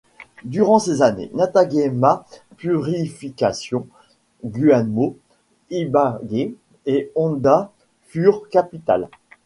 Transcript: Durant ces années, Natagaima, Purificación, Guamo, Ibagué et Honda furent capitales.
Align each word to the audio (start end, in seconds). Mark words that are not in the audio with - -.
Durant 0.45 0.79
ces 0.79 1.03
années, 1.03 1.29
Natagaima, 1.35 2.25
Purificación, 2.57 3.85
Guamo, 4.43 5.15
Ibagué 5.69 6.55
et 6.87 7.11
Honda 7.13 7.71
furent 8.07 8.49
capitales. 8.49 9.09